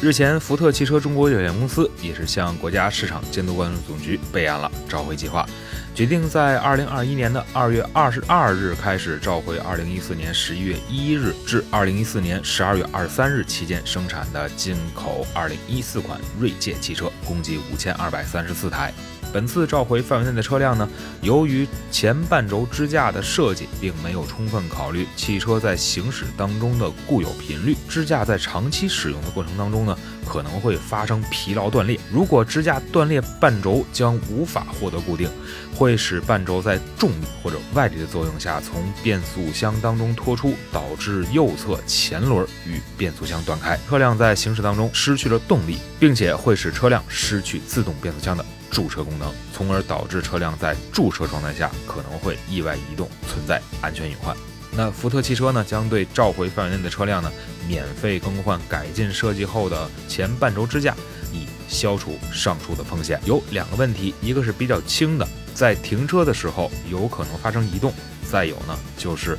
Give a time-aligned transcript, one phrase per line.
[0.00, 5.44] 日前，福特汽车中国有限公司也是向国家市场监督管理总局备案了召回计划，
[5.92, 18.94] 决定在二零二一年的二月二十二日开始召回二零一四年十一月一日至二零一四年十二月二十三日期间生产的进口二零一四款锐界汽车，共计五千二百三十四台。
[19.32, 20.88] 本次召回范围内的车辆呢，
[21.20, 29.96] 由于前半轴支架的设计并没有充分考虑汽车在行驶当中的固有频率，支架在长期使用的过程当中呢，
[30.26, 31.98] 可能会发生疲劳断裂。
[32.10, 35.28] 如果支架断裂，半轴将无法获得固定，
[35.74, 48.44] 会使半轴在重力或者外力的作用下从变速箱当中脱出，导致右侧前轮与变速箱断开，车辆在行驶当中失去了动力，并且会使车辆失去自动变速箱的。
[48.70, 54.36] 驻车功能，从而导致车辆在驻车状态下可能会意外移动，存在安全隐患。
[54.70, 57.32] 那福特汽车呢，将对召回范围内的车辆呢，
[57.66, 60.94] 免费更换改进设计后的前半轴支架，
[61.32, 63.18] 以消除上述的风险。
[63.24, 65.26] 有两个问题，一个是比较轻的，
[65.58, 67.90] 在停车的时候有可能发生移动；
[68.30, 69.36] 再有呢，就是。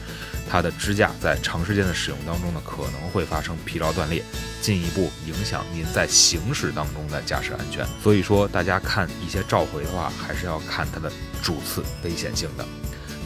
[0.52, 4.24] 它的支架在长时间的使用当中呢，可能会发生疲劳断裂，
[4.64, 7.86] 进一步影响您在行驶当中的驾驶安全。
[8.02, 11.12] 所以说，大家看一些召回的话，还是要看它的
[11.44, 12.66] 主次危险性的。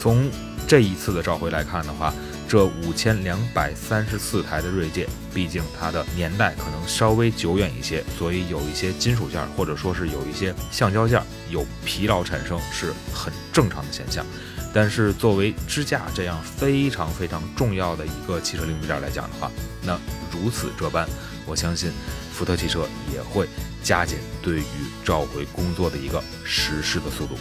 [0.02, 0.30] 从
[0.68, 2.14] 这一次的召回来看的话，
[2.46, 11.24] 这五千两百三十四台的锐界，毕竟它的年代可能稍微久远一些，所以有一些金属件或者说是有一些橡胶件
[11.54, 14.26] 有疲劳产生是很正常的现象。
[14.74, 19.52] 但是作为支架这样非常非常重要的一个汽车零部件来讲的话，
[19.84, 20.00] 那
[20.32, 21.08] 如此这般，
[21.46, 21.92] 我相信
[22.34, 23.48] 福特汽车也会
[23.84, 24.64] 加紧对于
[25.06, 27.38] 召回工作的一个实施的速度。